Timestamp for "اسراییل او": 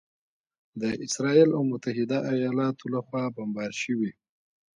1.05-1.61